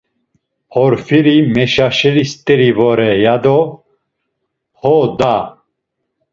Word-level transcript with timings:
Porfiri 0.71 1.35
meşaşeri 1.55 2.23
st̆eri 2.31 2.69
vore, 2.77 3.11
yado: 3.23 3.59
Ho 4.79 4.93
da! 5.19 5.35